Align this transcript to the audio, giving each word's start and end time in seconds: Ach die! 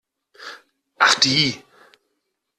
Ach 0.97 1.13
die! 1.19 1.63